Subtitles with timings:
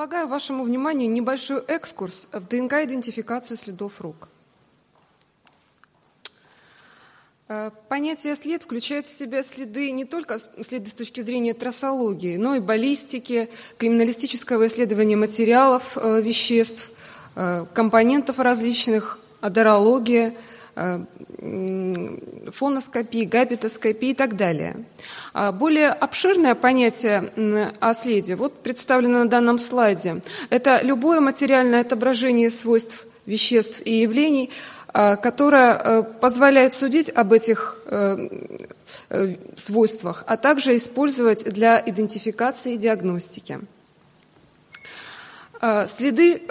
[0.00, 4.30] Предлагаю вашему вниманию небольшой экскурс в ДНК-идентификацию следов рук.
[7.48, 12.54] Э, понятие след включает в себя следы не только следы с точки зрения трассологии, но
[12.54, 16.90] и баллистики, криминалистического исследования материалов э, веществ,
[17.36, 20.32] э, компонентов различных, Э,
[22.52, 24.84] фоноскопии, габитоскопии и так далее.
[25.32, 30.22] А более обширное понятие о следе вот представлено на данном слайде.
[30.50, 34.50] Это любое материальное отображение свойств веществ и явлений,
[34.92, 37.76] э, которое э, позволяет судить об этих
[39.56, 43.60] свойствах, а также использовать для идентификации и диагностики.
[45.86, 46.42] Следы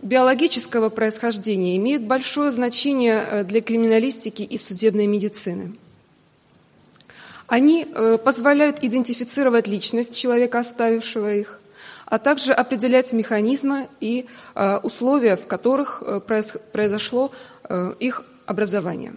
[0.00, 5.74] биологического происхождения имеют большое значение э, для криминалистики и судебной медицины.
[7.46, 11.60] Они э, позволяют идентифицировать личность человека, оставившего их,
[12.06, 16.02] а также определять механизмы и э, условия, в которых
[16.72, 17.32] произошло
[18.00, 19.12] их образование.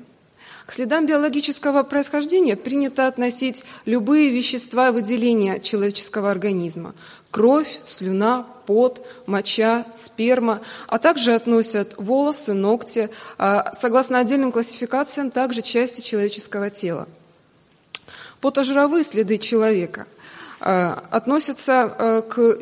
[0.72, 6.95] К следам биологического происхождения принято относить любые вещества выделения человеческого организма–
[7.30, 15.61] кровь, слюна, пот, моча, сперма, а также относят волосы, ногти, а, согласно отдельным классификациям, также
[15.61, 17.09] части человеческого тела.
[18.39, 20.08] Потожировые следы человека
[20.61, 22.59] а, относятся а, к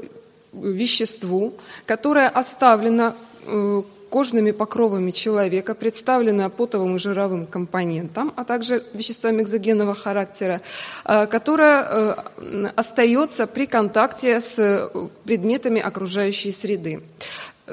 [0.51, 1.53] веществу,
[1.85, 9.93] которое оставлено э, кожными покровами человека, представлена потовым и жировым компонентом, а также веществами экзогенного
[9.93, 10.61] характера,
[11.05, 14.91] э, которая э, остается при контакте с
[15.23, 17.01] предметами окружающей среды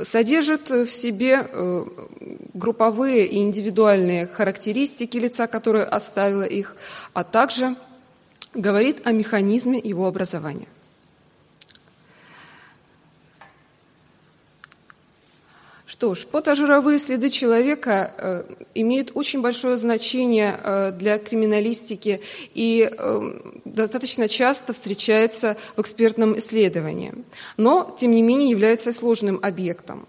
[0.03, 1.85] содержит в себе э,
[2.55, 6.77] групповые и индивидуальные характеристики лица, которые оставило их,
[7.15, 7.77] а также
[8.55, 10.67] говорит о механизме его образования.
[15.87, 22.21] Что ж, потожировые следы человека э, имеют очень большое значение э, для криминалистики
[22.55, 27.15] и э, достаточно часто встречается в экспертном исследовании,
[27.57, 30.09] но, тем не менее, является сложным объектом.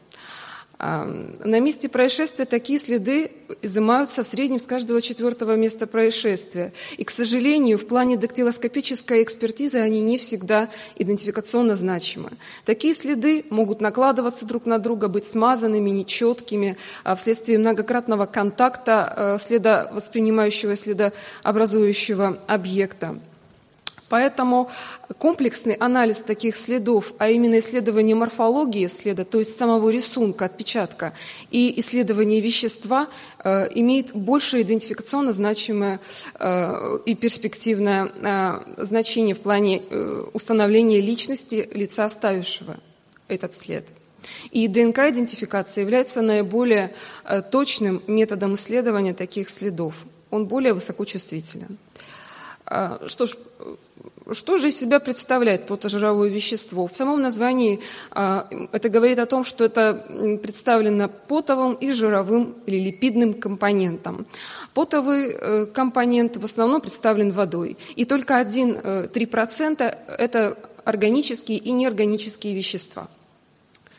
[0.79, 3.31] На месте происшествия такие следы
[3.63, 6.71] изымаются в среднем с каждого четвертого места происшествия.
[6.97, 12.31] И, к сожалению, в плане дактилоскопической экспертизы они не всегда идентификационно значимы.
[12.63, 19.37] Такие следы могут накладываться друг на друга, быть смазанными, нечеткими, а вследствие многократного контакта э,
[19.41, 23.19] следа воспринимающего и следообразующего объекта.
[24.09, 24.69] Поэтому
[25.17, 31.13] комплексный анализ таких следов, а именно исследование морфологии следа, то есть самого рисунка, отпечатка,
[31.51, 33.07] и исследование вещества
[33.43, 35.99] э, имеет большее идентификационно значимое
[36.39, 42.77] э, и перспективное э, значение в плане э, установления личности лица, оставившего
[43.27, 43.85] этот след.
[44.51, 46.93] И ДНК-идентификация является наиболее
[47.25, 49.95] э, точным методом исследования таких следов.
[50.29, 51.77] Он более высокочувствителен.
[51.97, 52.16] А,
[53.07, 53.35] что ж,
[54.31, 56.87] что же из себя представляет потожировое вещество?
[56.87, 57.79] В самом названии
[58.11, 64.25] а, это говорит о том, что это представлено потовым и жировым или липидным компонентом.
[64.73, 72.53] Потовый э, компонент в основном представлен водой, и только 1-3% э, это органические и неорганические
[72.53, 73.07] вещества.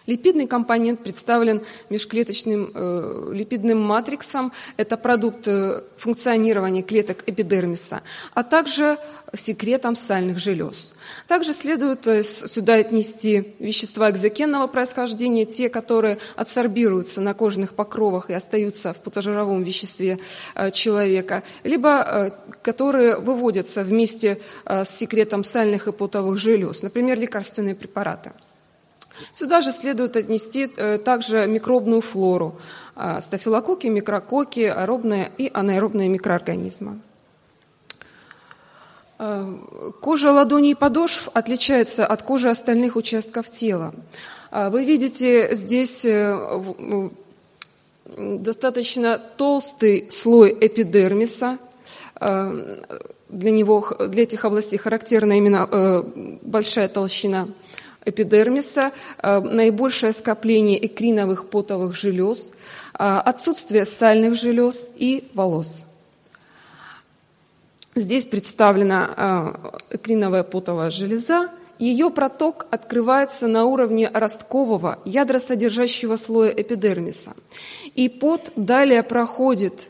[0.08, 1.60] Липидный компонент представлен
[1.90, 4.54] межклеточным э, липидным матриксом.
[4.78, 8.00] Это продукт э, функционирования клеток эпидермиса,
[8.32, 8.96] а также
[9.34, 10.94] секретом сальных желез.
[11.26, 18.32] Также следует э, сюда отнести вещества экзокенного происхождения, те, которые адсорбируются на кожных покровах и
[18.32, 20.18] остаются в потожировом веществе
[20.54, 28.32] э, человека, либо которые выводятся вместе с секретом сальных и потовых желез, например, лекарственные препараты.
[29.32, 32.56] Сюда же следует отнести э, также микробную флору,
[32.96, 37.00] э, стафилококки, микрококи, аэробные и анаэробные микроорганизмы.
[39.18, 39.56] Э,
[40.00, 43.92] кожа ладоней и подошв отличается от кожи остальных участков тела.
[44.50, 46.06] Вы видите здесь
[48.16, 51.58] достаточно толстый слой эпидермиса.
[52.18, 56.02] Для, него, для этих областей характерна именно
[56.40, 57.48] большая толщина–
[58.08, 62.52] эпидермиса, э, наибольшее скопление экриновых потовых желез,
[62.98, 65.84] э, отсутствие сальных желез и волос.
[67.94, 69.10] Здесь представлена
[69.90, 71.50] э, экриновая потовая железа.
[71.78, 77.34] Ее проток открывается на уровне росткового, ядросодержащего слоя эпидермиса.
[77.94, 79.88] И пот далее проходит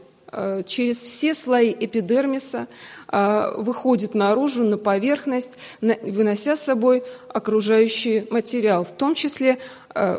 [0.67, 2.67] через все слои эпидермиса
[3.11, 9.59] выходит наружу, на поверхность, вынося с собой окружающий материал, в том числе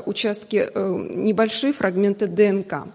[0.06, 2.88] участки, небольшие фрагменты ДНК.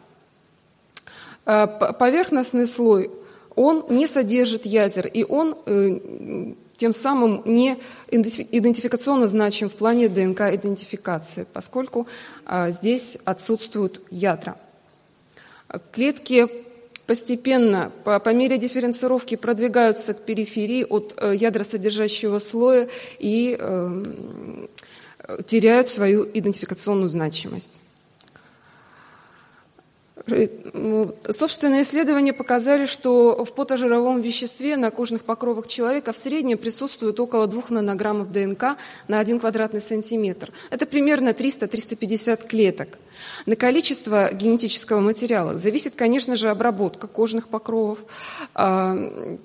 [1.45, 3.11] Поверхностный слой,
[3.55, 7.79] он не содержит ядер, и он тем самым не
[8.11, 12.09] идентификационно значим в плане ДНК-идентификации, поскольку
[12.51, 14.57] здесь отсутствуют ядра.
[15.93, 16.64] Клетки
[17.07, 24.05] постепенно, по, по мере дифференцировки, продвигаются к периферии от э, ядросодержащего слоя и э,
[25.47, 27.81] теряют свою идентификационную значимость.
[30.27, 30.47] Э,
[31.31, 37.47] собственные исследования показали, что в потожировом веществе на кожных покровах человека в среднем присутствует около
[37.47, 38.77] 2 нанограммов ДНК
[39.07, 40.51] на 1 квадратный сантиметр.
[40.71, 42.99] Это примерно 300-350 клеток.
[43.47, 47.99] На количество генетического материала зависит, конечно же, обработка кожных покровов,
[48.55, 48.97] а,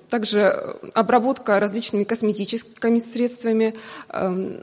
[0.08, 3.74] также обработка различными косметическими средствами.
[4.08, 4.60] Эм,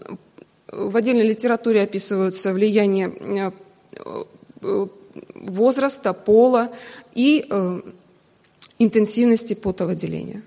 [0.71, 3.53] в отдельной литературе описываются влияние
[4.61, 4.87] э,
[5.35, 6.69] возраста, пола
[7.13, 7.81] и э,
[8.79, 10.43] интенсивности потовыделения.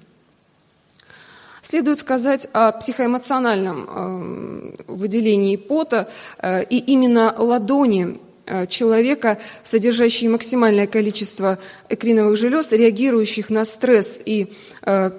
[1.62, 6.08] Следует сказать о психоэмоциональном э, выделении пота,
[6.38, 11.58] э, и именно ладони э, человека, содержащие максимальное количество
[11.88, 14.52] экриновых желез, реагирующих на стресс и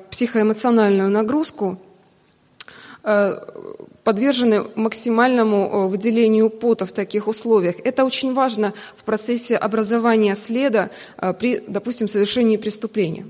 [0.09, 1.77] психоэмоциональную нагрузку,
[4.03, 7.75] подвержены максимальному э, выделению пота в таких условиях.
[7.83, 13.25] Это очень важно в процессе образования следа э, при, допустим, совершении преступления.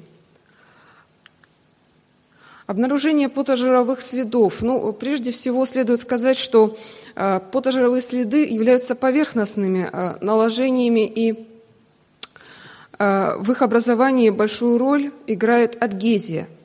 [2.68, 4.62] Обнаружение потожировых следов.
[4.62, 6.78] Ну, прежде всего следует сказать, что
[7.16, 9.90] э, потожировые следы являются поверхностными
[10.22, 11.48] наложениями и
[13.00, 16.48] в их образовании большую роль играет адгезия–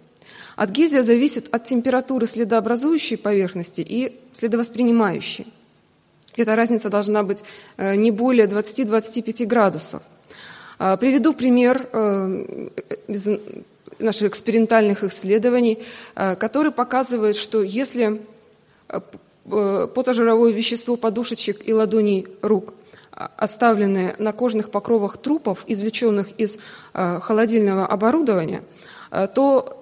[0.57, 5.47] Адгезия зависит от температуры следообразующей поверхности и следовоспринимающей.
[6.35, 7.45] Эта разница должна быть
[7.77, 10.03] э, не более 20-25 градусов.
[10.79, 12.69] А, приведу пример э,
[13.09, 13.29] из
[13.99, 15.79] наших экспериментальных исследований,
[16.15, 18.21] э, который показывает, что если
[19.45, 22.75] потожировое вещество подушечек и ладоней рук
[23.13, 26.59] а, оставлены на кожных покровах трупов, извлеченных из
[26.93, 28.63] холодильного оборудования,
[29.35, 29.76] то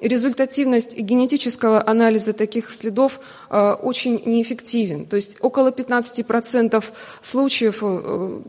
[0.00, 3.20] результативность генетического анализа таких следов
[3.50, 5.06] э, очень неэффективен.
[5.06, 6.84] То есть около 15%
[7.20, 8.40] случаев э,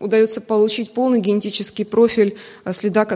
[0.00, 3.06] удается получить полный генетический профиль э, следа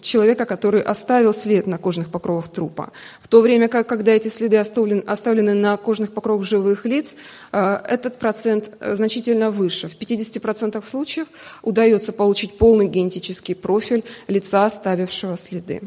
[0.00, 2.90] человека, который оставил след на кожных покровах трупа.
[3.20, 7.14] В то время как, когда эти следы оставлены на кожных покровах живых лиц,
[7.52, 9.88] этот процент значительно выше.
[9.88, 11.28] В 50% случаев
[11.62, 15.82] удается получить полный генетический профиль лица, оставившего следы.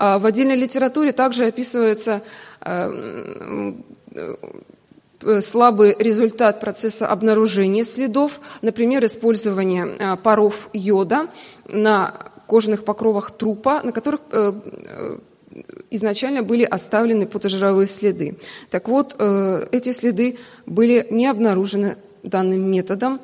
[0.00, 2.22] А в отдельной литературе также описывается
[2.62, 3.72] э,
[4.14, 11.26] э, слабый результат процесса обнаружения следов, например, использование э, паров йода
[11.68, 12.14] на
[12.46, 14.20] кожаных покровах трупа, на которых
[15.90, 18.38] изначально были оставлены потожировые следы.
[18.70, 23.20] Так вот, эти следы были не обнаружены данным методом,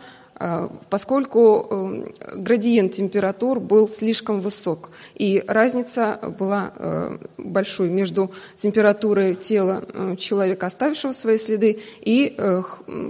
[0.91, 9.83] поскольку э, градиент температур был слишком высок, и разница была э, большой между температурой тела
[10.19, 12.37] человека, оставившего свои следы, и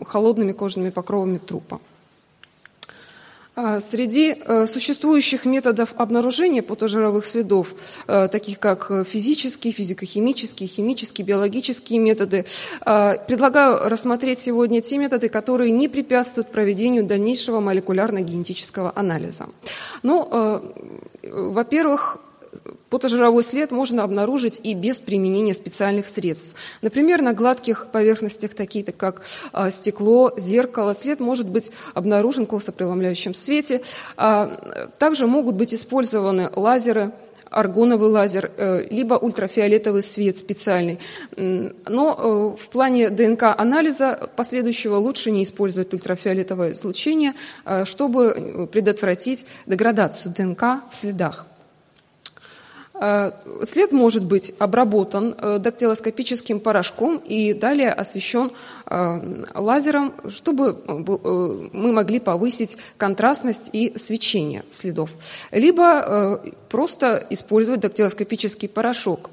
[0.06, 1.80] холодными кожными покровами трупа.
[3.58, 7.74] А, среди э, существующих методов обнаружения потожировых следов,
[8.06, 12.44] э, таких как физические, физико-химические, химические, биологические методы,
[12.82, 19.46] а, предлагаю рассмотреть сегодня те методы, которые не препятствуют проведению дальнейшего молекулярно-генетического анализа.
[20.02, 20.60] Ну, э,
[21.22, 22.18] во-первых,
[22.90, 26.52] Потожировой след можно обнаружить и без применения специальных средств.
[26.82, 33.34] Например, на гладких поверхностях, такие как а, стекло, зеркало, след может быть обнаружен в косопреломляющем
[33.34, 33.82] свете.
[34.16, 37.12] А, также могут быть использованы лазеры,
[37.50, 40.98] аргоновый лазер, э, либо ультрафиолетовый свет специальный.
[41.36, 50.34] Но э, в плане ДНК-анализа последующего лучше не использовать ультрафиолетовое излучение, э, чтобы предотвратить деградацию
[50.36, 51.46] ДНК в следах.
[52.98, 58.52] Э, след может быть обработан э, дактилоскопическим порошком и далее освещен
[58.86, 65.10] э, лазером, чтобы мы могли повысить контрастность и свечение следов.
[65.50, 69.30] Либо просто использовать дактилоскопический порошок.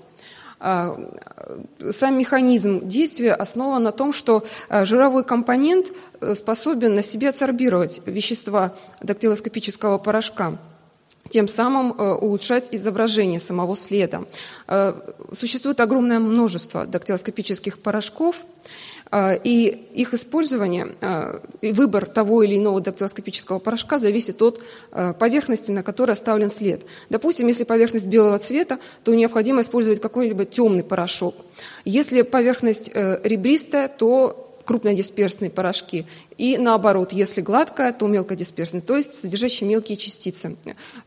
[0.59, 5.91] Сам механизм действия основан на том, что жировой компонент
[6.35, 10.57] способен на себе адсорбировать вещества дактилоскопического порошка.
[11.29, 14.23] Тем самым улучшать изображение самого следа.
[15.31, 18.45] Существует огромное множество дактилоскопических порошков,
[19.09, 20.95] а, и их использование
[21.61, 24.61] и выбор того или иного дактилоскопического порошка зависит от
[25.19, 26.83] поверхности, на которой оставлен след.
[27.09, 31.35] Допустим, если поверхность белого цвета, то необходимо использовать какой-либо темный порошок.
[31.85, 36.05] Если поверхность э, ребристая, то крупнодисперсные порошки.
[36.37, 40.55] И наоборот, если гладкая, то мелкодисперсные, то есть содержащие мелкие частицы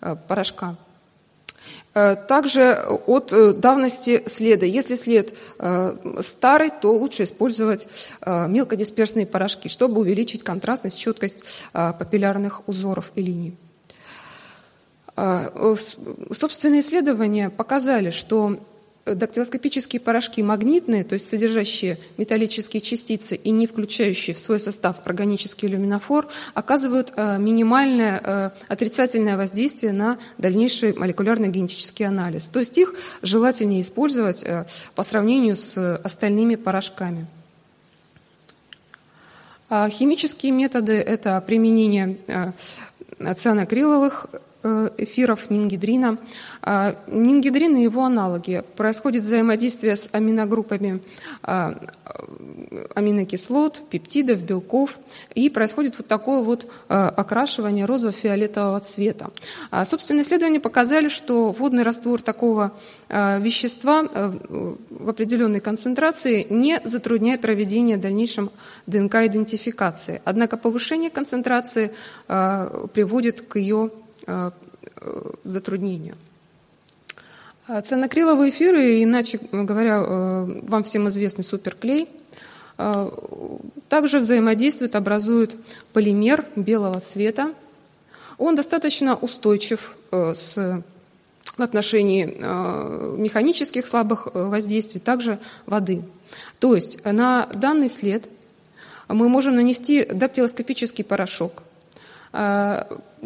[0.01, 0.77] э, порошка.
[1.95, 2.75] Э, также
[3.07, 4.67] от э, давности следа.
[4.67, 5.35] Если след
[6.21, 7.89] старый, то лучше использовать
[8.25, 13.57] мелкодисперсные порошки, чтобы увеличить контрастность, четкость папиллярных узоров и линий.
[16.31, 18.59] Собственные исследования показали, что
[19.07, 25.69] дактилоскопические порошки магнитные, то есть содержащие металлические частицы и не включающие в свой состав органический
[25.69, 32.49] люминофор, оказывают э, минимальное э, отрицательное воздействие на дальнейший молекулярно-генетический анализ.
[32.49, 37.27] То есть их желательнее использовать э, по сравнению с остальными порошками.
[39.69, 42.19] А химические методы– это применение
[43.35, 44.39] цианокриловых Э,
[44.99, 46.19] эфиров нингидрина.
[46.69, 48.65] А, нингидрин и его аналоги.
[48.77, 51.01] Происходит взаимодействие с аминогруппами
[51.45, 51.79] а,
[52.97, 54.99] аминокислот, пептидов, белков,
[55.37, 59.31] и происходит вот такое вот а, окрашивание розово-фиолетового цвета.
[59.85, 62.73] Собственно, исследования показали, что водный раствор такого
[63.09, 64.33] вещества э,
[64.91, 68.51] в определенной концентрации не затрудняет проведение дальнейшем
[68.87, 70.21] ДНК-идентификации.
[70.25, 71.93] Однако повышение концентрации
[72.27, 73.91] приводит к ее
[74.27, 74.51] Э,
[75.45, 76.17] затруднению.
[77.67, 82.09] А Цианокриловые эфиры, иначе говоря, э, вам всем известный суперклей,
[82.79, 83.11] э,
[83.89, 85.57] также взаимодействуют, образуют
[85.93, 87.53] полимер белого цвета.
[88.39, 90.83] Он достаточно устойчив с,
[91.57, 92.25] в отношении
[93.17, 96.03] механических слабых воздействий, также воды.
[96.59, 98.29] То есть на данный след
[99.09, 101.63] мы можем нанести дактилоскопический порошок,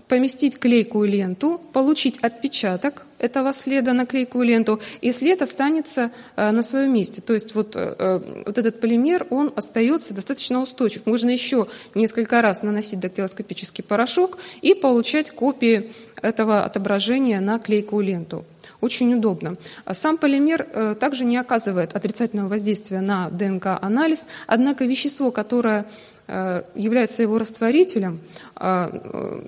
[0.09, 6.62] поместить клейкую ленту, получить отпечаток этого следа на клейкую ленту, и след останется э, на
[6.62, 7.21] своем месте.
[7.21, 11.07] То есть вот, э, э, вот этот полимер, он остается достаточно устойчив.
[11.07, 18.45] Можно еще несколько раз наносить дактилоскопический порошок и получать копии этого отображения на клейкую ленту.
[18.81, 19.57] Очень удобно.
[19.85, 25.87] А сам полимер также не оказывает отрицательного воздействия на ДНК-анализ, однако вещество, которое
[26.20, 28.21] Э, является его растворителем,
[28.55, 29.43] а, э,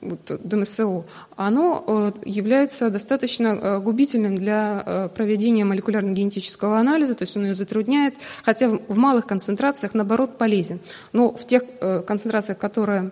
[0.00, 1.04] вот, ДМСО,
[1.36, 8.68] оно э, является достаточно губительным для проведения молекулярно-генетического анализа, то есть он ее затрудняет, хотя
[8.68, 10.80] в малых концентрациях, наоборот, полезен.
[11.12, 11.62] Но в тех
[12.06, 13.10] концентрациях, которые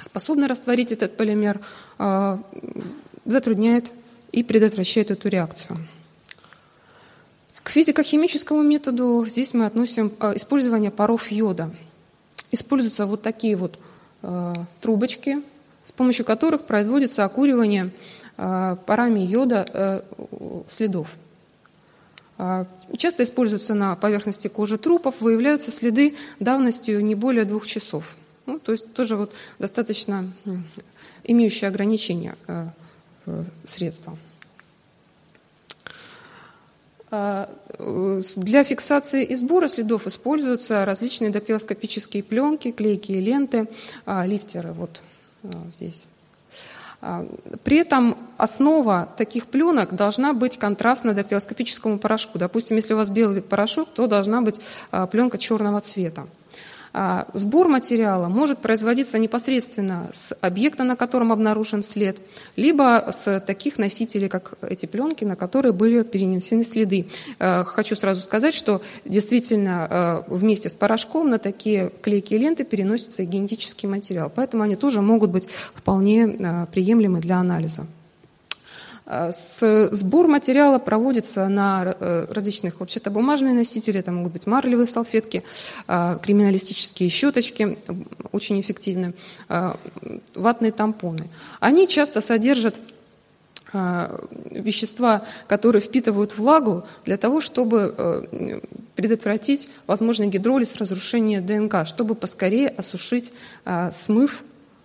[0.00, 1.60] способны растворить этот полимер,
[3.24, 3.92] затрудняет
[4.32, 5.78] и предотвращает эту реакцию.
[7.62, 11.70] К физико-химическому методу здесь мы относим использование паров йода–
[12.50, 13.78] используются вот такие вот
[14.22, 15.42] э, трубочки,
[15.84, 17.90] с помощью которых производится окуривание
[18.36, 20.00] э, парами йода э,
[20.68, 21.08] следов.
[22.38, 22.64] Э,
[22.96, 28.16] часто используются на поверхности кожи трупов, выявляются следы давностью не более двух часов.
[28.46, 30.32] Ну, то есть тоже вот достаточно
[31.24, 32.68] имеющие ограничения э,
[33.64, 34.16] средства.
[37.10, 37.48] А,
[37.78, 43.66] э, для фиксации и сбора следов используются различные дактилоскопические пленки, клейкие ленты,
[44.04, 45.02] а, лифтеры вот
[45.44, 46.04] а, здесь.
[47.62, 52.40] При этом основа таких пленок должна быть контрастна дактилоскопическому порошку.
[52.40, 54.60] Допустим, если у вас белый порошок, то должна быть
[55.12, 56.26] пленка черного цвета.
[56.92, 62.18] А, сбор материала может производиться непосредственно с объекта, на котором обнаружен след,
[62.56, 67.06] либо с таких носителей, как эти пленки, на которые были перенесены следы.
[67.38, 73.24] А, хочу сразу сказать, что действительно а, вместе с порошком на такие клейкие ленты переносится
[73.24, 77.86] генетический материал, поэтому они тоже могут быть вполне приемлемы для анализа.
[79.10, 85.44] Сбор материала проводится на э, различных хлопчатобумажные носители, это могут быть марлевые салфетки,
[85.86, 87.78] а, криминалистические щеточки,
[88.32, 89.14] очень эффективны,
[89.48, 89.76] а,
[90.34, 91.30] ватные тампоны.
[91.58, 92.78] Они часто содержат
[93.72, 98.60] а, вещества, которые впитывают влагу для того, чтобы э,
[98.94, 103.32] предотвратить возможный гидролиз, разрушение ДНК, чтобы поскорее осушить
[103.92, 104.42] смыв,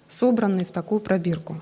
[0.07, 1.61] собранный в такую пробирку.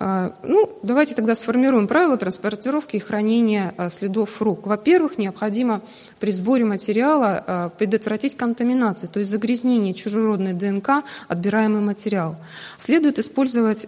[0.00, 4.66] А, ну, давайте тогда сформируем правила транспортировки и хранения а, следов рук.
[4.66, 5.80] Во-первых, необходимо
[6.20, 12.36] при сборе материала а, предотвратить контаминацию, то есть загрязнение чужеродной ДНК, отбираемый материал.
[12.76, 13.86] Следует использовать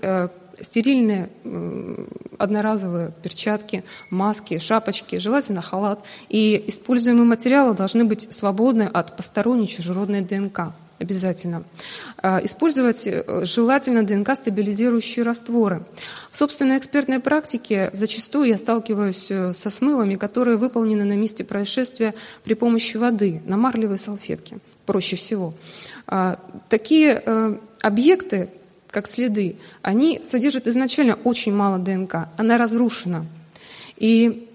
[0.61, 1.31] стерильные
[2.37, 6.05] одноразовые перчатки, маски, шапочки, желательно халат.
[6.29, 10.73] И используемые материалы должны быть свободны от посторонней чужеродной ДНК
[11.11, 11.65] обязательно.
[12.19, 15.83] А, использовать э, желательно ДНК-стабилизирующие растворы.
[16.31, 22.15] В собственной экспертной практике зачастую я сталкиваюсь э, со смывами, которые выполнены на месте происшествия
[22.45, 25.53] при помощи воды на марлевой салфетке, проще всего.
[26.07, 26.39] А,
[26.69, 28.49] такие э, объекты,
[28.89, 33.27] как следы, они содержат изначально очень мало ДНК, она разрушена.
[33.97, 34.49] И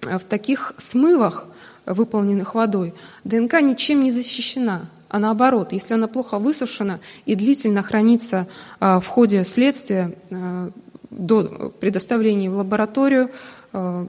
[0.00, 1.46] в таких смывах,
[1.86, 2.94] выполненных водой,
[3.24, 8.48] ДНК ничем не защищена а наоборот, если она плохо высушена и длительно хранится
[8.80, 10.70] а, в ходе следствия а,
[11.10, 13.30] до предоставления в лабораторию,
[13.74, 14.06] а,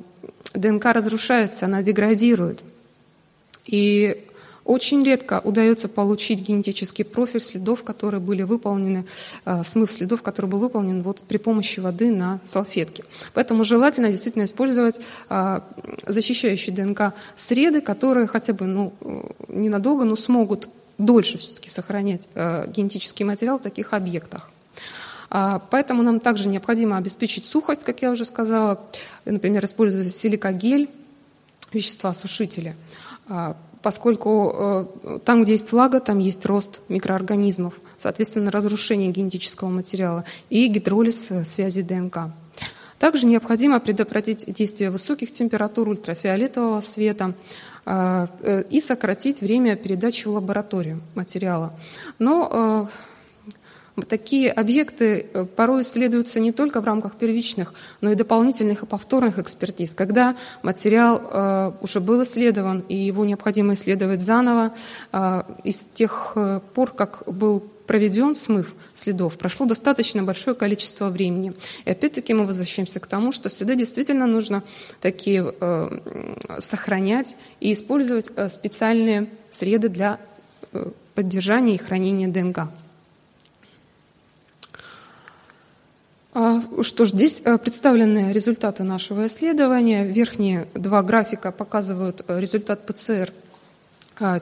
[0.54, 2.64] ДНК разрушается, она деградирует.
[3.66, 4.26] И
[4.64, 9.04] очень редко удается получить генетический профиль следов, которые были выполнены,
[9.64, 13.04] смыв следов, который был выполнен вот при помощи воды на салфетке.
[13.34, 15.02] Поэтому желательно действительно использовать
[16.08, 18.94] защищающие ДНК среды, которые хотя бы ну,
[19.50, 24.50] ненадолго, но смогут дольше все-таки сохранять э, генетический материал в таких объектах.
[25.30, 28.80] А, поэтому нам также необходимо обеспечить сухость, как я уже сказала,
[29.26, 30.92] например, использовать силикогель,
[31.72, 32.76] вещества-сушители,
[33.28, 40.24] а, поскольку э, там, где есть влага, там есть рост микроорганизмов, соответственно, разрушение генетического материала
[40.52, 42.30] и гидролиз э, связи ДНК.
[43.00, 47.34] Также необходимо предотвратить действие высоких температур ультрафиолетового света,
[47.86, 51.74] и сократить время передачи в лабораторию материала.
[52.18, 52.90] Но
[53.98, 58.86] э, такие объекты э, порой исследуются не только в рамках первичных, но и дополнительных и
[58.86, 59.96] повторных экспертиз.
[59.96, 64.72] Когда материал уже был исследован, и его необходимо исследовать заново,
[65.64, 66.38] из тех
[66.74, 71.54] пор, как был проведен смыв следов, прошло достаточно большое количество времени.
[71.86, 74.64] И опять-таки мы возвращаемся к тому, что следы действительно нужно
[75.02, 80.20] такие э, сохранять и использовать э, специальные среды для
[80.72, 82.70] э, поддержания и хранения ДНК.
[86.36, 90.06] А, что ж, здесь э, представлены результаты нашего исследования.
[90.06, 93.32] Верхние два графика показывают результат ПЦР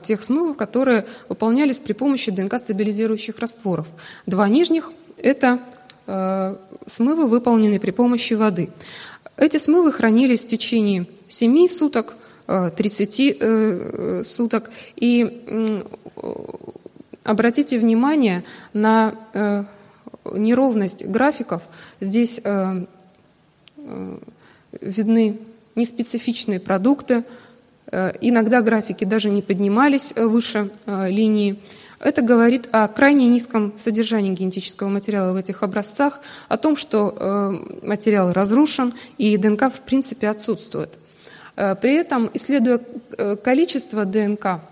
[0.02, 3.86] тех смывов, которые выполнялись при помощи ДНК-стабилизирующих растворов.
[4.26, 5.60] Два нижних– это
[6.06, 6.56] э,
[6.86, 8.70] смывы, выполненные при помощи воды.
[9.36, 14.70] Эти смывы хранились в течение 7 суток, 30 э, э, суток.
[14.96, 15.82] И
[17.24, 19.14] обратите внимание на
[20.24, 21.62] неровность графиков.
[22.00, 22.40] Здесь
[24.80, 25.38] видны
[25.74, 27.24] неспецифичные продукты,
[28.20, 31.58] иногда графики даже не поднимались э, выше э, линии.
[32.00, 38.32] Это говорит о крайне низком содержании генетического материала в этих образцах, о том, что материал
[38.32, 40.90] разрушен и ДНК в принципе отсутствует.
[41.54, 42.80] При этом, исследуя
[43.44, 44.62] количество ДНК,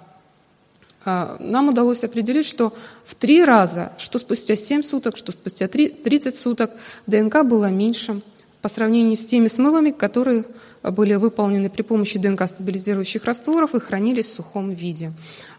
[1.05, 6.73] нам удалось определить, что в три раза, что спустя 7 суток, что спустя 30 суток,
[7.07, 8.23] ДНК было меньше
[8.61, 10.47] по сравнению с теми смывами, которые
[10.83, 15.13] были выполнены при помощи ДНК-стабилизирующих растворов и хранились в сухом виде.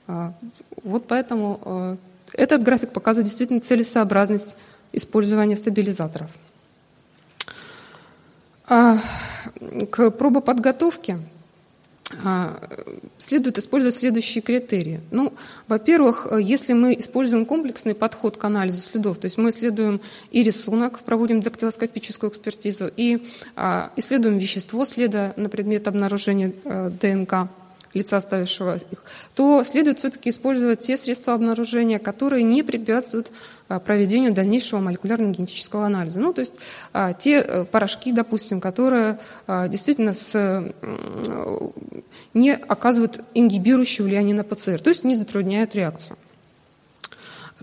[0.08, 0.34] А,
[0.84, 1.98] вот поэтому э,
[2.34, 4.58] этот график показывает действительно целесообразность
[4.94, 6.30] использования стабилизаторов.
[8.68, 9.00] А,
[9.90, 11.41] к пробоподготовке а,
[13.18, 15.02] следует использовать следующие критерии.
[15.12, 15.34] Ну,
[15.68, 21.00] во-первых, если мы используем комплексный подход к анализу следов, то есть мы исследуем и рисунок,
[21.00, 27.50] проводим дактилоскопическую экспертизу, и а, исследуем вещество следа на предмет обнаружения а, ДНК,
[27.94, 29.04] лица, оставившего их,
[29.36, 33.32] то следует все-таки использовать те средства обнаружения, которые не препятствуют
[33.68, 36.20] а, проведению дальнейшего молекулярно-генетического анализа.
[36.20, 36.54] Ну, то есть
[36.94, 40.74] а, те э, порошки, допустим, которые а, действительно с,
[42.34, 46.18] не оказывают ингибирующее влияние на ПЦР, то есть не затрудняют реакцию.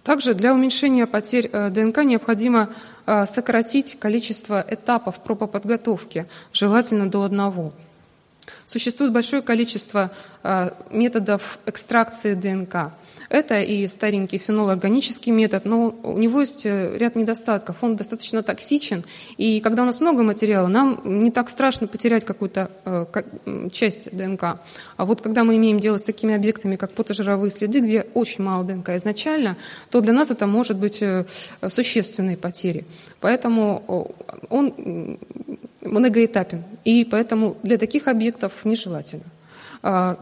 [0.03, 2.71] Также для уменьшения потерь э, ДНК необходимо
[3.25, 7.73] сократить количество этапов пробоподготовки, желательно до одного.
[8.69, 10.11] Существует большое количество
[10.43, 12.93] а, методов экстракции ДНК.
[13.31, 17.77] Это и старенький фенол-органический метод, но у него есть э, ряд недостатков.
[17.83, 19.05] Он достаточно токсичен,
[19.37, 23.07] и когда у нас много материала, нам не так страшно потерять какую-то э,
[23.71, 24.61] часть ДНК.
[24.97, 28.65] А вот когда мы имеем дело с такими объектами, как потожировые следы, где очень мало
[28.65, 29.57] ДНК изначально,
[29.91, 31.25] то для нас это может быть э,
[31.69, 32.87] существенной потерей.
[33.21, 34.15] Поэтому
[34.49, 35.19] он
[35.83, 39.25] многоэтапен, и поэтому для таких объектов нежелательно.
[39.83, 40.19] А,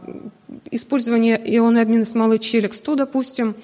[0.71, 3.55] использование ионного обмена смолы Челик-100, допустим,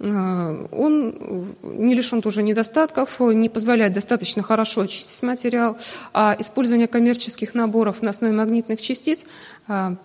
[0.00, 5.78] а, он не лишен тоже недостатков, не позволяет достаточно хорошо очистить материал,
[6.12, 9.24] а использование коммерческих наборов на основе магнитных частиц
[9.66, 9.96] а,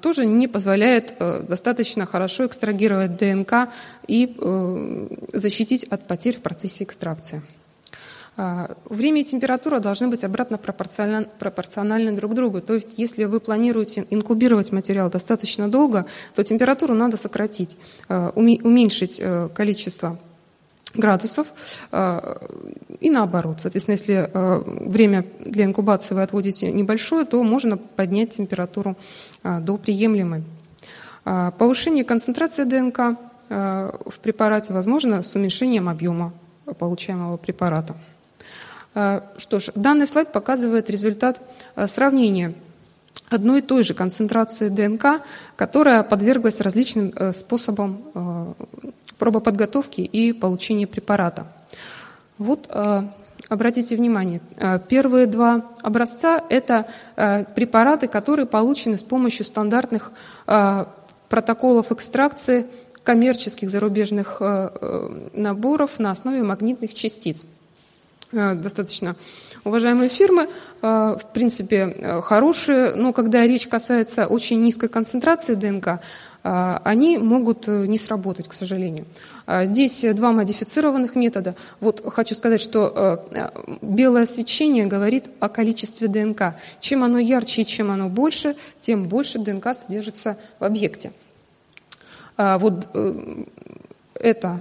[0.00, 3.68] тоже не позволяет э, достаточно хорошо экстрагировать ДНК
[4.08, 7.42] и э, защитить от потерь в процессе экстракции.
[8.38, 12.60] А, время и температура должны быть обратно пропорциональны, пропорциональны друг другу.
[12.60, 17.76] То есть, если вы планируете инкубировать материал достаточно долго, то температуру надо сократить,
[18.08, 20.18] а, уменьшить э, количество
[20.94, 21.46] градусов
[21.92, 22.38] а,
[23.00, 23.60] и наоборот.
[23.60, 24.30] Соответственно, если
[24.88, 28.96] время для инкубации вы отводите небольшое, то можно поднять температуру
[29.42, 30.42] до приемлемой.
[31.24, 33.18] Повышение концентрации ДНК
[33.48, 36.32] в препарате возможно с уменьшением объема
[36.78, 37.94] получаемого препарата.
[38.96, 41.42] А, что ж, данный слайд показывает результат
[41.74, 42.54] а, сравнения
[43.28, 45.20] одной и той же концентрации ДНК,
[45.54, 48.52] которая подверглась различным э, способам э,
[49.18, 51.46] пробоподготовки и получения препарата.
[52.38, 52.68] Вот
[53.48, 60.10] Обратите внимание, э, первые два образца– это препараты, которые получены с помощью стандартных
[61.28, 62.66] протоколов экстракции
[63.04, 64.42] коммерческих зарубежных
[65.32, 67.46] наборов на основе магнитных частиц.
[68.32, 69.14] Э, достаточно
[69.64, 70.48] уважаемые фирмы,
[70.82, 76.00] э, в принципе, э, хорошие, но когда речь касается очень низкой концентрации ДНК,
[76.42, 79.04] они могут не сработать, к сожалению.
[79.48, 81.56] Здесь два модифицированных метода.
[81.80, 83.26] Вот хочу сказать, что
[83.82, 86.54] белое свечение говорит о количестве ДНК.
[86.78, 91.10] Чем оно ярче и чем оно больше, тем больше ДНК содержится в объекте.
[92.36, 92.96] Вот
[94.14, 94.60] это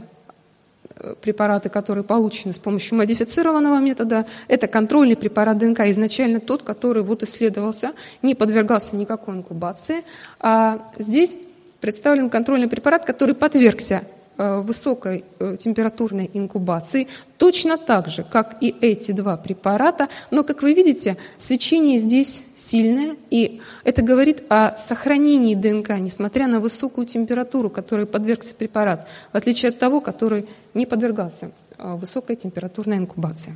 [1.22, 7.24] препараты, которые получены с помощью модифицированного метода, это контрольный препарат ДНК, изначально тот, который вот
[7.24, 10.04] исследовался, не подвергался никакой инкубации.
[10.40, 11.36] А здесь
[11.82, 14.04] представлен контрольный препарат, который подвергся
[14.38, 20.10] высокой э, температурной инкубации, точно так же, как и эти два препарата.
[20.32, 26.60] Но, как вы видите, свечение здесь сильное, и это говорит о сохранении ДНК, несмотря на
[26.60, 32.98] высокую температуру, которой подвергся препарат, в отличие от того, который не подвергался э, высокой температурной
[32.98, 33.54] инкубации.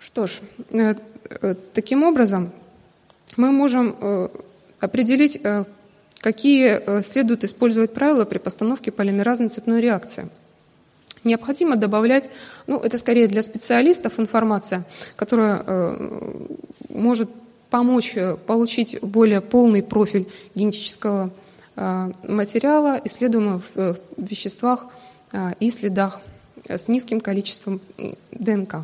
[0.00, 0.40] Что ж,
[1.72, 2.50] таким образом
[3.36, 3.94] мы можем
[4.80, 5.40] определить,
[6.20, 10.28] Какие э, следует использовать правила при постановке полимеразной цепной реакции?
[11.24, 12.30] Необходимо добавлять,
[12.66, 14.84] ну это скорее для специалистов информация,
[15.16, 16.46] которая э,
[16.88, 17.30] может
[17.70, 21.30] помочь э, получить более полный профиль генетического
[21.76, 24.86] э, материала, исследуемого в э, веществах
[25.32, 26.20] э, и следах
[26.68, 27.80] с низким количеством
[28.32, 28.82] ДНК.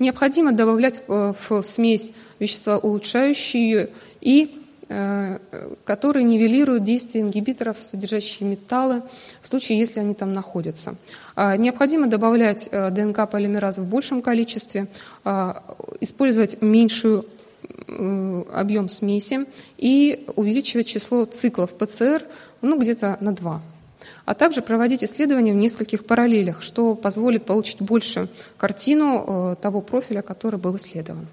[0.00, 3.90] Необходимо добавлять в смесь вещества улучшающие
[4.20, 4.61] и
[5.84, 9.02] которые нивелируют действие ингибиторов, содержащие металлы,
[9.40, 10.96] в случае, если они там находятся.
[11.34, 14.86] А, необходимо добавлять э, ДНК полимеразы в большем количестве,
[15.24, 15.62] а,
[16.00, 17.26] использовать меньшую
[18.52, 19.46] объем смеси
[19.78, 22.24] и увеличивать число циклов ПЦР
[22.60, 23.62] ну, где-то на 2
[24.24, 30.22] а также проводить исследования в нескольких параллелях, что позволит получить больше картину э, того профиля,
[30.22, 31.26] который был исследован.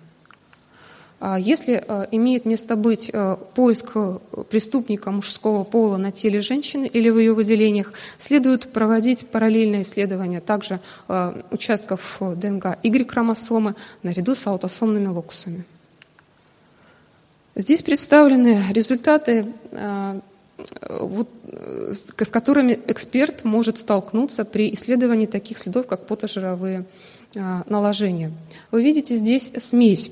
[1.19, 6.85] А если э, имеет место быть э, поиск э, преступника мужского пола на теле женщины
[6.85, 10.79] или в ее выделениях, следует проводить параллельное исследование также
[11.51, 15.65] участков ДНК Y-хромосомы наряду с аутосомными локусами.
[17.55, 19.45] Здесь представлены результаты,
[20.61, 26.85] с которыми эксперт может столкнуться при исследовании таких следов, как потожировые
[27.33, 28.31] наложения.
[28.71, 30.11] Вы видите здесь смесь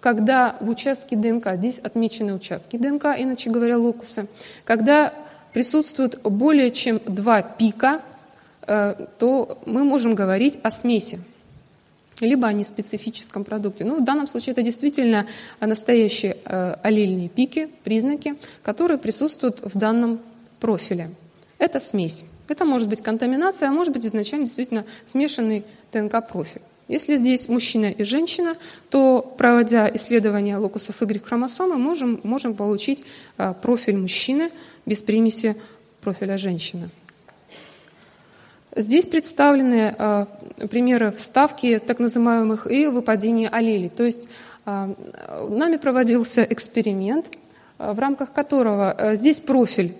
[0.00, 4.26] когда в участке ДНК, здесь отмечены участки ДНК, иначе говоря, локусы,
[4.64, 5.12] когда
[5.52, 8.02] присутствует более чем два пика,
[8.66, 11.20] э, то мы можем говорить о смеси,
[12.20, 13.84] либо о неспецифическом продукте.
[13.84, 15.26] Ну, в данном случае это действительно
[15.60, 20.20] настоящие э, аллельные пики, признаки, которые присутствуют в данном
[20.60, 21.10] профиле.
[21.58, 22.24] Это смесь.
[22.48, 26.62] Это может быть контаминация, а может быть изначально действительно смешанный ДНК-профиль.
[26.88, 28.56] Если здесь мужчина и женщина,
[28.90, 33.04] то, проводя исследование локусов Y-хромосомы, можем, можем получить
[33.38, 34.50] а, профиль мужчины
[34.84, 35.56] без примеси
[36.02, 36.90] профиля женщины.
[38.76, 40.28] Здесь представлены а,
[40.70, 43.88] примеры вставки так называемых и выпадения аллелей.
[43.88, 44.28] То есть
[44.66, 44.94] а,
[45.48, 47.30] нами проводился эксперимент,
[47.78, 49.94] в рамках которого здесь профиль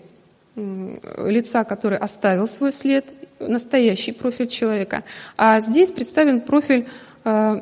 [0.55, 5.05] лица, который оставил свой след, настоящий профиль человека.
[5.37, 6.87] А здесь представлен профиль
[7.25, 7.61] э,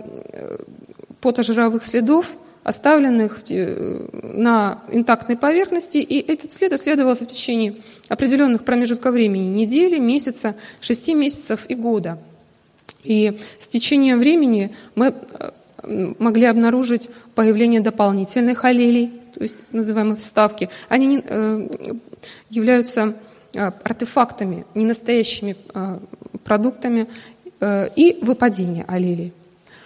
[1.21, 7.77] потожировых следов, оставленных э, на интактной поверхности, и этот след исследовался в течение
[8.09, 12.19] определенных промежутков времени, недели, месяца, шести месяцев и года.
[13.05, 15.51] И с течением времени мы э,
[16.19, 20.69] могли обнаружить появление дополнительных аллелей, то есть называемых вставки.
[20.89, 21.25] Они
[22.51, 23.15] являются
[23.55, 25.99] артефактами, не настоящими э,
[26.45, 27.07] продуктами
[27.61, 29.33] э, и выпадение аллелей.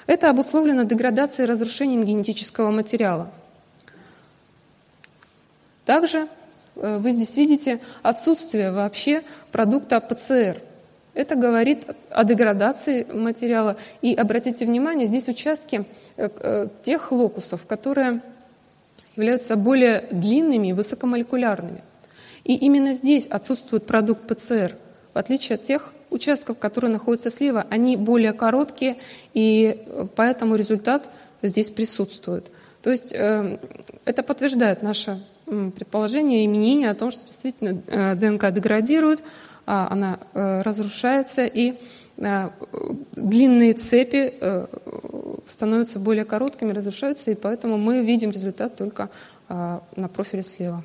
[0.07, 3.31] Это обусловлено деградацией и разрушением генетического материала.
[5.85, 6.29] Также
[6.75, 10.61] вы здесь видите отсутствие вообще продукта ПЦР.
[11.15, 13.77] Это говорит о деградации материала.
[14.03, 15.87] И обратите внимание, здесь участки
[16.83, 18.21] тех локусов, которые
[19.17, 21.83] являются более длинными и высокомолекулярными.
[22.47, 24.77] И именно здесь отсутствует продукт ПЦР,
[25.15, 27.67] в отличие от тех участков, которые находятся слева.
[27.71, 28.99] Они более короткие,
[29.35, 31.11] и поэтому результат
[31.43, 32.53] здесь присутствует.
[32.83, 33.59] То есть э,
[34.05, 39.25] это подтверждает наше предположение и мнение о том, что действительно э, ДНК деградирует,
[39.67, 41.75] а она э, разрушается, и
[43.15, 44.33] длинные цепи
[45.47, 49.11] становятся более короткими, разрушаются, и поэтому мы видим результат только
[49.49, 50.83] на профиле слева.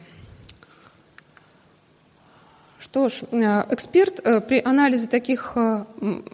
[2.91, 5.85] Что ж, э, эксперт э, при анализе таких э,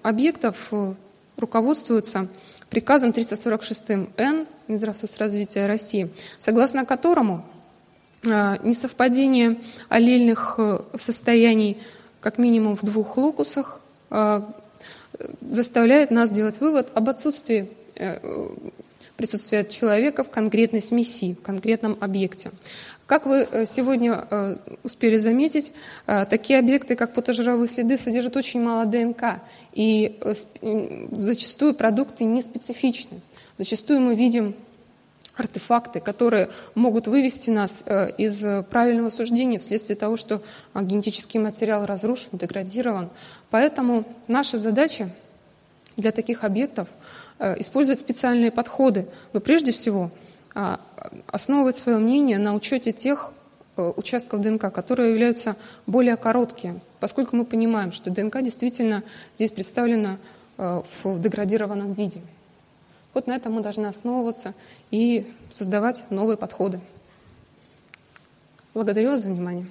[0.01, 0.73] объектов
[1.37, 2.27] руководствуется
[2.71, 7.45] приказом 346-Н Минздрава развития России, согласно которому
[8.23, 10.59] несовпадение аллельных
[10.97, 11.77] состояний
[12.19, 13.79] как минимум в двух локусах
[15.41, 17.69] заставляет нас делать вывод об отсутствии
[19.15, 22.51] присутствия человека в конкретной смеси, в конкретном объекте.
[23.07, 25.71] Как вы э, сегодня э, успели заметить,
[26.07, 29.39] э, такие объекты, как потожировые следы, содержат очень мало ДНК,
[29.71, 30.19] и
[31.11, 33.21] зачастую продукты не специфичны.
[33.57, 34.55] Зачастую мы видим
[35.37, 37.83] артефакты, которые могут вывести нас
[38.17, 40.41] из правильного суждения вследствие того, что
[40.73, 43.09] генетический материал разрушен, деградирован.
[43.51, 45.09] Поэтому наша задача
[45.95, 46.87] для таких объектов
[47.39, 50.11] использовать специальные подходы, но прежде всего–
[51.27, 53.31] основывать свое мнение на учете тех
[53.75, 59.03] э, участков ДНК, которые являются более короткие, поскольку мы понимаем, что ДНК действительно
[59.35, 60.17] здесь представлена
[60.57, 62.21] э, в деградированном виде.
[63.13, 64.53] Вот на этом мы должны основываться
[64.91, 66.79] и создавать новые подходы.
[68.73, 69.67] Благодарю вас за внимание.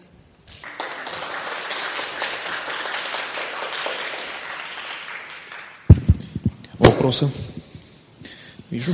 [6.78, 7.30] Вопросы?
[8.70, 8.92] Вижу.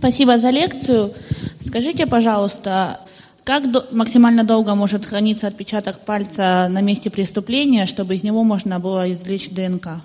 [0.00, 1.12] Спасибо за лекцию.
[1.60, 3.00] Скажите, пожалуйста,
[3.44, 8.80] как до, максимально долго может храниться отпечаток пальца на месте преступления, чтобы из него можно
[8.80, 10.00] было извлечь ДНК?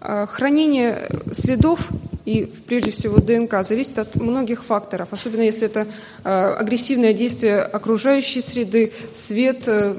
[0.00, 1.90] А, хранение следов
[2.24, 5.86] и прежде всего ДНК зависит от многих факторов, особенно если это
[6.24, 9.96] а, агрессивное действие окружающей среды, свет, э,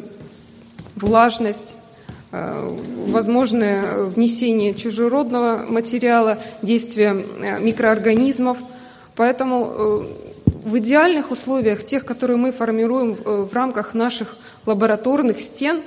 [0.96, 1.87] влажность, Э,
[2.32, 8.58] возможное внесение чужеродного материала, действия э, микроорганизмов.
[9.16, 10.06] Поэтому э,
[10.66, 14.36] в идеальных условиях, тех, которые мы формируем в рамках наших
[14.66, 15.82] лабораторных стен,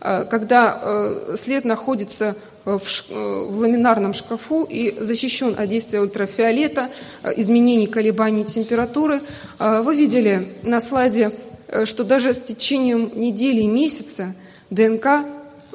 [0.00, 6.88] когда след находится в, в ламинарном шкафу и защищен от действия ультрафиолета,
[7.36, 9.20] изменений колебаний температуры.
[9.58, 11.30] Вы видели на слайде,
[11.84, 14.34] что даже с течением недели и месяца
[14.70, 15.24] ДНК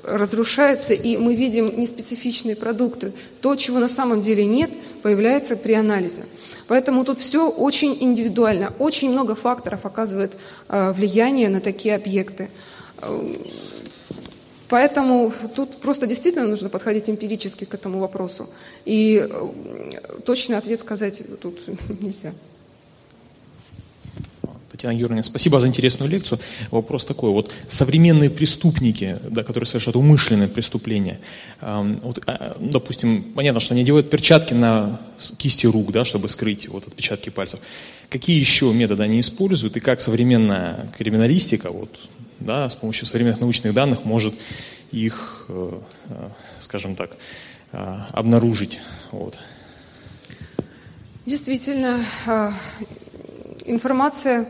[0.10, 3.14] разрушается, и мы видим неспецифичные продукты.
[3.42, 6.24] То, чего на самом деле нет, появляется при анализе.
[6.68, 8.74] Поэтому тут все очень индивидуально.
[8.80, 12.50] Очень много факторов оказывает э, влияние на такие объекты.
[13.02, 13.36] Э,
[14.68, 18.48] поэтому тут просто действительно нужно подходить эмпирически к этому вопросу.
[18.86, 21.60] И э, точный ответ сказать тут
[22.02, 22.34] нельзя.
[24.80, 26.40] Татьяна Георгиевна, спасибо за интересную лекцию.
[26.72, 31.20] Вопрос такой, вот современные преступники, да, которые совершают умышленные преступления,
[31.60, 35.02] вот, э, допустим, понятно, что они делают перчатки на
[35.38, 37.60] кисти рук, да, чтобы скрыть вот отпечатки пальцев.
[38.08, 42.00] Какие еще методы они используют и как современная криминалистика, вот,
[42.40, 44.34] да, с помощью современных научных данных может
[44.92, 45.74] их, э,
[46.08, 46.30] э,
[46.62, 47.18] скажем так,
[47.74, 48.80] э, обнаружить.
[49.12, 49.42] Вот.
[51.26, 52.52] Действительно, э,
[53.66, 54.48] информация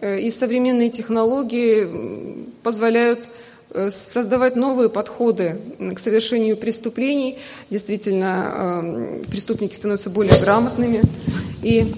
[0.00, 3.28] и современные технологии позволяют
[3.70, 5.56] э, создавать новые подходы
[5.94, 7.38] к совершению преступлений.
[7.70, 11.02] Действительно, преступники становятся более грамотными
[11.62, 11.92] и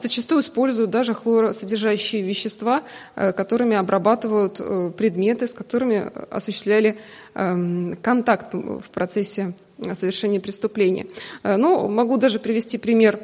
[0.00, 2.82] зачастую используют даже хлоросодержащие вещества,
[3.14, 4.60] которыми обрабатывают
[4.96, 6.98] предметы, с которыми осуществляли
[7.34, 9.54] эм, контакт в процессе
[9.94, 11.06] совершения преступления.
[11.42, 13.18] Ну, могу даже привести пример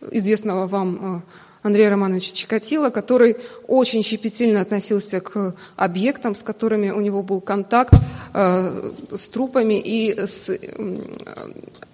[0.00, 7.00] известного вам э, Андрея Романовича Чикатила, который очень щепетильно относился к объектам, с которыми у
[7.00, 7.94] него был контакт,
[8.34, 10.50] э, с трупами и с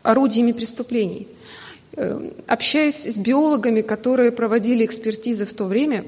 [0.03, 1.29] орудиями преступлений.
[1.97, 6.05] Э, общаясь с биологами, которые проводили экспертизы в то время,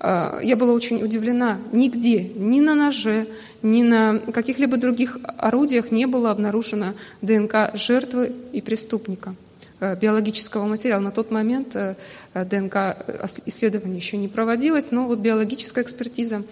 [0.00, 1.58] я была очень удивлена.
[1.72, 3.26] Нигде, ни на ноже,
[3.62, 9.34] ни на каких-либо других орудиях не было обнаружено ДНК жертвы и преступника.
[9.80, 11.00] Э, биологического материала.
[11.00, 11.94] На тот момент э,
[12.34, 16.42] ДНК э, исследование еще не проводилось, но вот биологическая экспертиза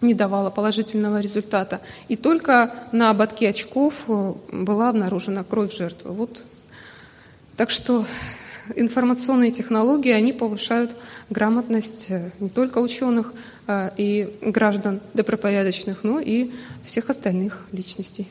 [0.00, 1.80] не давала положительного результата.
[2.06, 6.12] И только на ободке очков была обнаружена кровь жертвы.
[6.12, 6.44] Вот.
[7.56, 8.04] Так что
[8.76, 10.94] информационные технологии, они повышают
[11.30, 13.32] грамотность не только ученых
[13.68, 16.52] и граждан добропорядочных, но и
[16.84, 18.28] всех остальных личностей.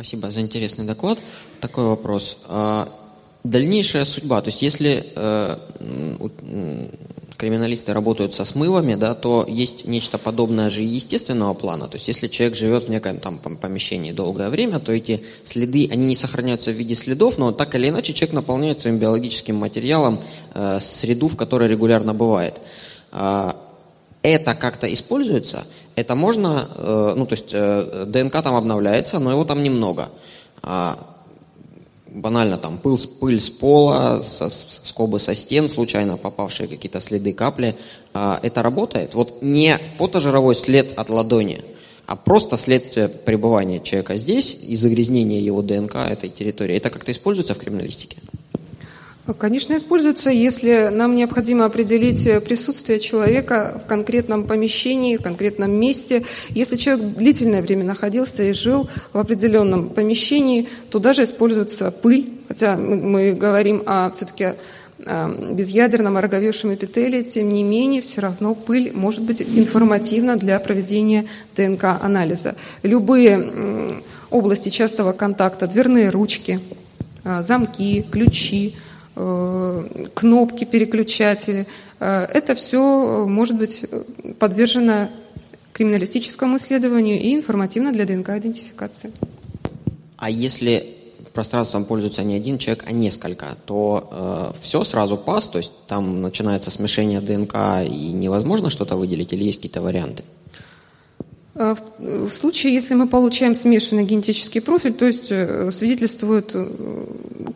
[0.00, 1.18] Спасибо за интересный доклад.
[1.60, 2.38] Такой вопрос.
[2.46, 2.88] А,
[3.44, 5.58] дальнейшая судьба, то есть если э,
[7.36, 11.86] криминалисты работают со смывами, да, то есть нечто подобное же естественного плана.
[11.86, 16.06] То есть если человек живет в неком там помещении долгое время, то эти следы, они
[16.06, 20.22] не сохраняются в виде следов, но так или иначе человек наполняет своим биологическим материалом
[20.54, 22.54] э, среду, в которой регулярно бывает.
[23.12, 23.54] А,
[24.22, 25.64] это как-то используется,
[26.00, 30.08] это можно, э, ну то есть э, ДНК там обновляется, но его там немного.
[30.62, 30.98] А
[32.10, 37.76] банально там пыль, пыль с пола, со, скобы со стен, случайно попавшие какие-то следы капли,
[38.12, 39.14] а, это работает.
[39.14, 41.62] Вот не потожировой след от ладони,
[42.06, 46.76] а просто следствие пребывания человека здесь и загрязнения его ДНК этой территории.
[46.76, 48.16] Это как-то используется в криминалистике?
[49.38, 56.24] Конечно, используется, если нам необходимо определить присутствие человека в конкретном помещении, в конкретном месте.
[56.48, 62.76] Если человек длительное время находился и жил в определенном помещении, то даже используется пыль, хотя
[62.76, 64.54] мы, говорим о все-таки
[64.98, 72.54] безъядерном ороговевшем эпителии, тем не менее, все равно пыль может быть информативна для проведения ДНК-анализа.
[72.82, 76.60] Любые области частого контакта, дверные ручки,
[77.24, 81.66] а, замки, ключи– Э, кнопки, переключатели.
[81.98, 83.84] Э, это все может быть
[84.38, 85.08] подвержено
[85.72, 89.12] криминалистическому исследованию и информативно для ДНК-идентификации.
[90.16, 91.00] А если
[91.32, 96.22] пространством пользуется не один человек, а несколько, то э, все сразу пас, то есть там
[96.22, 97.54] начинается смешение ДНК
[97.86, 100.24] и невозможно что-то выделить, или есть какие-то варианты?
[101.62, 106.66] А в случае, если мы получаем смешанный генетический профиль, то есть э, свидетельствует э,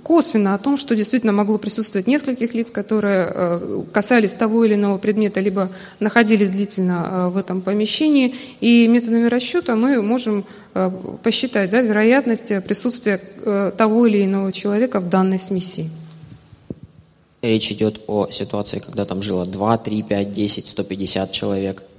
[0.03, 4.99] косвенно о том, что действительно могло присутствовать нескольких лиц, которые э, касались того или иного
[4.99, 10.45] предмета, либо находились длительно в этом помещении, и методами расчета мы можем
[11.23, 13.21] посчитать да, вероятность присутствия
[13.79, 15.89] того или иного человека в данной смеси.
[17.41, 21.85] Речь идет о ситуации, когда там жило 2, 3, 5, 10, 150 человек–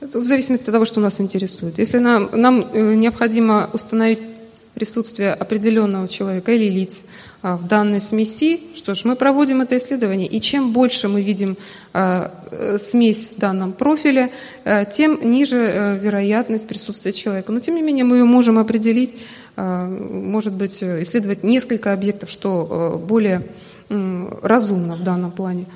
[0.00, 1.78] в зависимости от того, что нас интересует.
[1.78, 4.18] Если нам, нам э, необходимо установить
[4.74, 7.04] присутствие определенного человека или лиц
[7.42, 11.56] а, в данной смеси, что ж, мы проводим это исследование, и чем больше мы видим
[11.92, 14.30] а, э, смесь в данном профиле,
[14.64, 17.52] а, тем ниже вероятность присутствия человека.
[17.52, 19.16] Но тем не менее мы ее можем определить,
[19.56, 23.46] может быть, исследовать несколько объектов, что более
[23.88, 25.66] разумно в данном плане,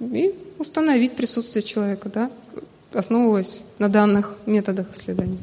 [0.00, 2.30] и установить присутствие человека, да,
[2.94, 5.38] основываясь на данных методах исследований.